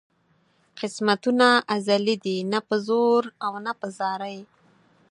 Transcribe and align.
قسمتونه 0.79 1.47
ازلي 1.75 2.15
دي 2.25 2.37
نه 2.51 2.59
په 2.67 2.75
زور 2.87 3.21
او 3.45 3.53
نه 3.65 3.71
په 3.79 3.87
زارۍ. 3.97 4.39